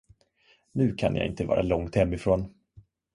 [0.71, 2.53] Nu kan jag inte vara långt hemifrån.